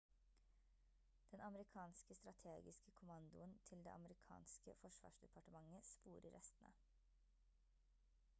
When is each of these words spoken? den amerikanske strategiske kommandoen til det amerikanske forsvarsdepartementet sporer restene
den 1.31 1.41
amerikanske 1.41 2.15
strategiske 2.15 2.91
kommandoen 2.91 3.57
til 3.63 3.77
det 3.83 3.93
amerikanske 3.99 4.73
forsvarsdepartementet 4.81 5.83
sporer 5.93 6.35
restene 6.39 6.73